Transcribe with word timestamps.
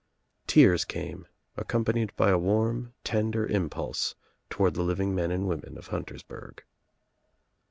Tears 0.47 0.83
came 0.83 1.27
accompanied 1.55 2.11
by 2.15 2.31
a 2.31 2.37
warm 2.39 2.95
tender 3.03 3.45
impulse 3.45 4.15
toward 4.49 4.73
the 4.73 4.81
living 4.81 5.13
men 5.13 5.29
and 5.29 5.47
women 5.47 5.77
of 5.77 5.89
Huntersburg. 5.89 6.63